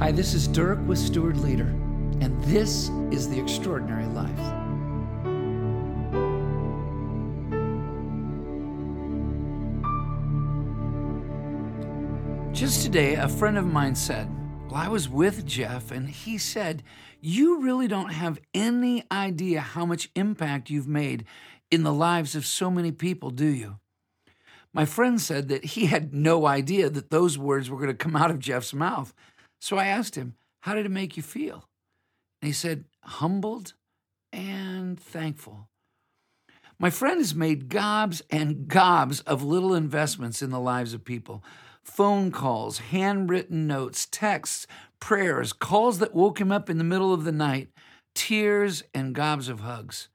Hi, 0.00 0.10
this 0.10 0.34
is 0.34 0.48
Dirk 0.48 0.80
with 0.88 0.98
Steward 0.98 1.36
Leader, 1.36 1.68
and 2.20 2.42
this 2.46 2.90
is 3.12 3.28
The 3.28 3.40
Extraordinary 3.40 4.06
Life. 4.06 4.28
Just 12.52 12.82
today, 12.82 13.14
a 13.14 13.28
friend 13.28 13.56
of 13.56 13.66
mine 13.66 13.94
said, 13.94 14.28
Well, 14.66 14.74
I 14.74 14.88
was 14.88 15.08
with 15.08 15.46
Jeff, 15.46 15.92
and 15.92 16.08
he 16.08 16.38
said, 16.38 16.82
You 17.20 17.62
really 17.62 17.86
don't 17.86 18.12
have 18.12 18.40
any 18.52 19.04
idea 19.12 19.60
how 19.60 19.86
much 19.86 20.10
impact 20.16 20.70
you've 20.70 20.88
made 20.88 21.24
in 21.70 21.84
the 21.84 21.92
lives 21.92 22.34
of 22.34 22.44
so 22.44 22.68
many 22.68 22.90
people, 22.90 23.30
do 23.30 23.46
you? 23.46 23.78
My 24.72 24.86
friend 24.86 25.20
said 25.20 25.46
that 25.48 25.64
he 25.64 25.86
had 25.86 26.12
no 26.12 26.46
idea 26.46 26.90
that 26.90 27.10
those 27.10 27.38
words 27.38 27.70
were 27.70 27.78
going 27.78 27.90
to 27.90 27.94
come 27.94 28.16
out 28.16 28.32
of 28.32 28.40
Jeff's 28.40 28.74
mouth. 28.74 29.14
So 29.64 29.78
I 29.78 29.86
asked 29.86 30.14
him, 30.14 30.34
How 30.60 30.74
did 30.74 30.84
it 30.84 30.90
make 30.90 31.16
you 31.16 31.22
feel? 31.22 31.70
And 32.42 32.46
he 32.46 32.52
said, 32.52 32.84
Humbled 33.00 33.72
and 34.30 35.00
thankful. 35.00 35.70
My 36.78 36.90
friend 36.90 37.16
has 37.16 37.34
made 37.34 37.70
gobs 37.70 38.20
and 38.28 38.68
gobs 38.68 39.20
of 39.20 39.42
little 39.42 39.74
investments 39.74 40.42
in 40.42 40.50
the 40.50 40.60
lives 40.60 40.92
of 40.92 41.06
people 41.06 41.42
phone 41.82 42.30
calls, 42.30 42.76
handwritten 42.76 43.66
notes, 43.66 44.06
texts, 44.10 44.66
prayers, 45.00 45.54
calls 45.54 45.98
that 45.98 46.14
woke 46.14 46.38
him 46.38 46.52
up 46.52 46.68
in 46.68 46.76
the 46.76 46.84
middle 46.84 47.14
of 47.14 47.24
the 47.24 47.32
night, 47.32 47.70
tears, 48.14 48.82
and 48.92 49.14
gobs 49.14 49.48
of 49.48 49.60
hugs. 49.60 50.10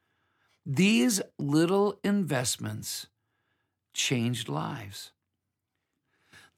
These 0.64 1.24
little 1.40 2.00
investments 2.04 3.08
changed 3.96 4.48
lives. 4.48 5.12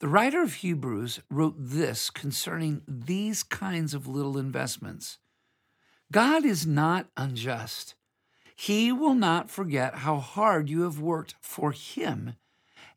The 0.02 0.08
writer 0.08 0.42
of 0.42 0.56
Hebrews 0.56 1.20
wrote 1.30 1.54
this 1.60 2.10
concerning 2.10 2.82
these 2.88 3.44
kinds 3.44 3.94
of 3.94 4.08
little 4.08 4.36
investments 4.36 5.20
God 6.12 6.44
is 6.44 6.66
not 6.66 7.06
unjust. 7.16 7.94
He 8.56 8.92
will 8.92 9.14
not 9.14 9.52
forget 9.52 9.98
how 9.98 10.18
hard 10.18 10.72
you 10.72 10.82
have 10.82 11.00
worked 11.00 11.36
for 11.40 11.72
Him 11.72 12.34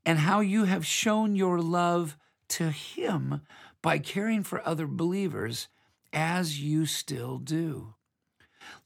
and 0.07 0.21
how 0.21 0.41
you 0.41 0.65
have 0.65 0.87
shown 0.87 1.37
your 1.37 1.61
love 1.61 2.17
to 2.49 2.71
Him 2.71 3.43
by 3.83 3.99
caring 3.99 4.43
for 4.43 4.67
other 4.67 4.87
believers 4.87 5.69
as 6.11 6.63
you 6.63 6.87
still 6.87 7.37
do. 7.37 7.93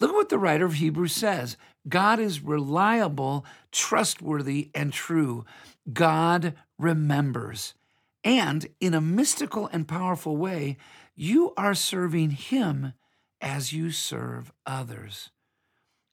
Look 0.00 0.11
at 0.11 0.17
what 0.17 0.28
the 0.28 0.41
writer 0.41 0.65
of 0.65 0.75
Hebrews 0.75 1.12
says 1.12 1.56
God 1.89 2.19
is 2.19 2.43
reliable, 2.43 3.47
trustworthy, 3.71 4.73
and 4.75 4.93
true. 4.93 5.45
God 5.93 6.55
remembers. 6.81 7.75
And 8.29 8.67
in 8.79 8.93
a 8.93 9.01
mystical 9.01 9.71
and 9.73 9.89
powerful 9.89 10.37
way, 10.37 10.77
you 11.17 11.55
are 11.57 11.73
serving 11.73 12.33
Him 12.33 12.93
as 13.41 13.73
you 13.73 13.91
serve 13.91 14.53
others. 14.67 15.31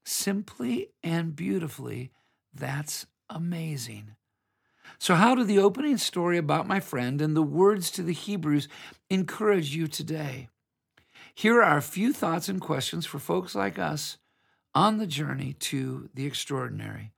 Simply 0.05 0.91
and 1.03 1.36
beautifully, 1.36 2.11
that's 2.53 3.05
amazing. 3.30 4.16
So, 4.97 5.16
how 5.16 5.36
do 5.36 5.43
the 5.43 5.59
opening 5.59 5.97
story 5.97 6.38
about 6.38 6.69
my 6.69 6.80
friend 6.80 7.21
and 7.21 7.36
the 7.36 7.43
words 7.43 7.91
to 7.91 8.02
the 8.02 8.13
Hebrews 8.13 8.69
encourage 9.09 9.75
you 9.75 9.89
today? 9.89 10.47
Here 11.33 11.61
are 11.61 11.75
a 11.75 11.81
few 11.81 12.13
thoughts 12.13 12.47
and 12.47 12.61
questions 12.61 13.05
for 13.05 13.19
folks 13.19 13.55
like 13.55 13.77
us 13.77 14.17
on 14.73 14.99
the 14.99 15.08
journey 15.08 15.52
to 15.59 16.09
the 16.13 16.25
extraordinary. 16.25 17.11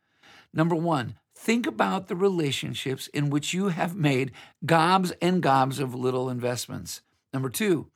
Number 0.52 0.73
one, 0.75 1.18
think 1.38 1.68
about 1.68 2.08
the 2.08 2.16
relationships 2.16 3.08
in 3.10 3.30
which 3.30 3.54
you 3.54 3.68
have 3.68 3.96
made 3.96 4.32
gobs 4.66 5.12
and 5.22 5.42
gobs 5.42 5.80
of 5.80 5.94
little 5.94 6.30
investments. 6.30 7.02
Number 7.32 7.50
two, 7.50 7.88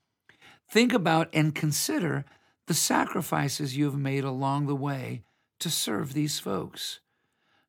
think 0.70 0.94
about 0.94 1.28
and 1.34 1.53
consider 1.53 2.23
the 2.67 2.73
sacrifices 2.73 3.75
you 3.75 3.85
have 3.85 3.97
made 3.97 4.24
along 4.24 4.68
the 4.68 4.75
way 4.75 5.24
to 5.59 5.69
serve 5.69 6.13
these 6.13 6.40
folks. 6.40 7.00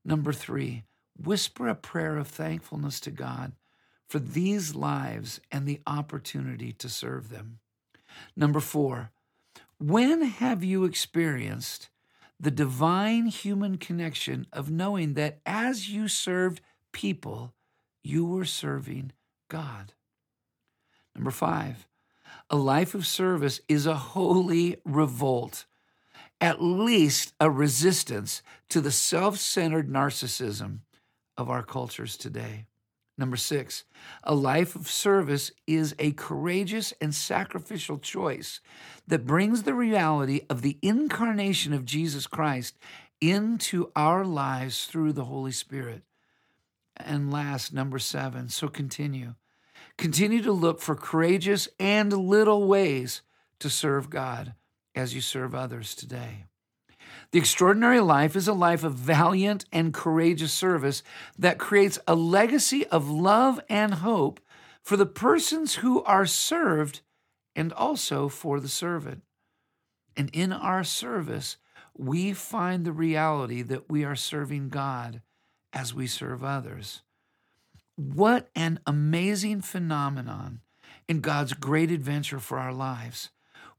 Number 0.05 0.33
three, 0.33 0.85
whisper 1.19 1.69
a 1.69 1.75
prayer 1.75 2.19
of 2.19 2.29
thankfulness 2.29 3.01
to 3.01 3.11
God 3.11 3.53
for 4.09 4.19
these 4.19 4.75
lives 4.75 5.41
and 5.51 5.67
the 5.67 5.81
opportunity 5.87 6.73
to 6.75 6.89
serve 6.89 7.31
them. 7.31 7.61
Number 8.37 8.61
four, 8.61 9.11
when 9.79 10.23
have 10.23 10.63
you 10.63 10.85
experienced 10.85 11.89
the 12.43 12.51
divine 12.51 13.27
human 13.27 13.79
connection 13.79 14.49
of 14.53 14.69
knowing 14.69 15.15
that 15.15 15.39
as 15.47 15.89
you 15.89 16.09
served 16.09 16.61
people, 16.91 17.55
you 18.03 18.27
were 18.27 18.45
serving 18.45 19.13
God? 19.49 19.93
Number 21.15 21.31
five, 21.31 21.87
a 22.51 22.57
life 22.57 22.95
of 22.95 23.07
service 23.07 23.61
is 23.69 23.87
a 23.87 23.95
holy 23.95 24.79
revolt, 24.85 25.67
at 26.41 26.61
least 26.61 27.33
a 27.39 27.49
resistance 27.49 28.43
to 28.69 28.81
the 28.81 28.91
self 28.91 29.39
centered 29.39 29.89
narcissism 29.89 30.81
of 31.37 31.49
our 31.49 31.63
cultures 31.63 32.17
today. 32.17 32.67
Number 33.19 33.37
six, 33.37 33.85
a 34.25 34.35
life 34.35 34.75
of 34.75 34.89
service 34.89 35.53
is 35.67 35.95
a 35.99 36.13
courageous 36.13 36.95
and 37.01 37.15
sacrificial 37.15 37.99
choice 37.99 38.61
that 39.07 39.27
brings 39.27 39.63
the 39.63 39.75
reality 39.75 40.43
of 40.49 40.63
the 40.63 40.79
incarnation 40.81 41.73
of 41.73 41.85
Jesus 41.85 42.27
Christ 42.27 42.79
into 43.21 43.93
our 43.95 44.25
lives 44.25 44.87
through 44.87 45.13
the 45.13 45.27
Holy 45.27 45.53
Spirit. 45.53 46.03
And 46.97 47.33
last, 47.33 47.73
number 47.73 47.99
seven, 47.99 48.49
so 48.49 48.69
continue. 48.69 49.35
Continue 49.99 50.43
to 50.43 50.53
look 50.53 50.81
for 50.81 50.95
courageous 50.95 51.69
and 51.79 52.13
little 52.13 52.67
ways 52.67 53.23
to 53.61 53.69
serve 53.69 54.11
God 54.11 54.55
as 54.95 55.15
you 55.15 55.21
serve 55.21 55.55
others 55.55 55.95
today. 55.95 56.47
The 57.31 57.39
extraordinary 57.39 58.01
life 58.01 58.37
is 58.37 58.49
a 58.49 58.53
life 58.53 58.85
of 58.85 58.95
valiant 58.95 59.65
and 59.73 59.95
courageous 59.95 60.53
service 60.53 61.03
that 61.39 61.59
creates 61.59 61.99
a 62.07 62.15
legacy 62.15 62.87
of 62.87 63.09
love 63.09 63.61
and 63.69 63.95
hope 63.95 64.41
for 64.83 64.97
the 64.97 65.07
persons 65.07 65.77
who 65.77 66.03
are 66.05 66.27
served 66.27 67.01
and 67.55 67.73
also 67.73 68.29
for 68.29 68.61
the 68.61 68.69
servant. 68.69 69.23
And 70.17 70.31
in 70.33 70.53
our 70.53 70.85
service, 70.85 71.57
we 71.97 72.33
find 72.33 72.85
the 72.85 72.93
reality 72.93 73.63
that 73.63 73.91
we 73.91 74.05
are 74.05 74.17
serving 74.17 74.69
God 74.69 75.23
as 75.73 75.95
we 75.95 76.07
serve 76.07 76.45
others. 76.45 77.03
What 77.97 78.49
an 78.55 78.81
amazing 78.87 79.63
phenomenon 79.63 80.61
in 81.09 81.21
God's 81.21 81.53
great 81.53 81.91
adventure 81.91 82.41
for 82.41 82.59
our 82.59 82.73
lives 82.73 83.31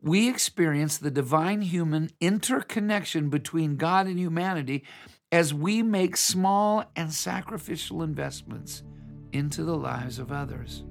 we 0.04 0.30
experience 0.30 0.98
the 0.98 1.10
divine 1.10 1.62
human 1.62 2.10
interconnection 2.20 3.30
between 3.30 3.78
God 3.78 4.06
and 4.06 4.20
humanity 4.20 4.84
as 5.32 5.54
we 5.54 5.82
make 5.82 6.18
small 6.18 6.84
and 6.98 7.12
sacrificial 7.12 8.04
investments 8.04 8.84
into 9.32 9.64
the 9.64 9.78
lives 9.78 10.20
of 10.20 10.30
others. 10.30 10.84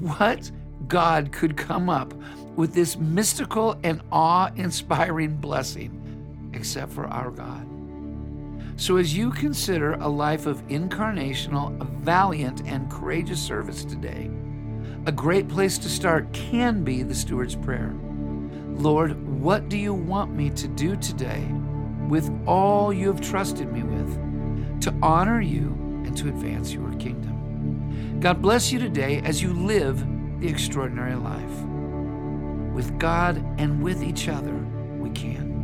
What 0.00 0.50
God 0.88 1.30
could 1.30 1.56
come 1.56 1.88
up 1.88 2.12
with 2.56 2.74
this 2.74 2.96
mystical 2.96 3.78
and 3.84 4.02
awe 4.10 4.50
inspiring 4.56 5.36
blessing 5.36 6.50
except 6.52 6.92
for 6.92 7.06
our 7.06 7.30
God? 7.30 7.64
So, 8.74 8.96
as 8.96 9.16
you 9.16 9.30
consider 9.30 9.94
a 9.94 10.08
life 10.08 10.46
of 10.46 10.66
incarnational, 10.66 11.78
valiant, 12.00 12.62
and 12.66 12.90
courageous 12.90 13.40
service 13.40 13.84
today, 13.84 14.30
a 15.06 15.12
great 15.12 15.48
place 15.48 15.78
to 15.78 15.88
start 15.88 16.30
can 16.32 16.82
be 16.82 17.02
the 17.04 17.14
Steward's 17.14 17.54
Prayer. 17.54 17.94
Lord, 18.78 19.26
what 19.40 19.70
do 19.70 19.78
you 19.78 19.94
want 19.94 20.34
me 20.34 20.50
to 20.50 20.68
do 20.68 20.96
today 20.96 21.42
with 22.08 22.30
all 22.46 22.92
you 22.92 23.08
have 23.08 23.22
trusted 23.22 23.72
me 23.72 23.82
with 23.82 24.80
to 24.82 24.94
honor 25.02 25.40
you 25.40 25.68
and 26.04 26.14
to 26.18 26.28
advance 26.28 26.74
your 26.74 26.92
kingdom? 26.96 28.20
God 28.20 28.42
bless 28.42 28.70
you 28.70 28.78
today 28.78 29.22
as 29.24 29.42
you 29.42 29.54
live 29.54 30.04
the 30.40 30.48
extraordinary 30.48 31.14
life. 31.14 31.60
With 32.74 32.98
God 32.98 33.42
and 33.58 33.82
with 33.82 34.02
each 34.02 34.28
other, 34.28 34.54
we 34.98 35.08
can. 35.10 35.55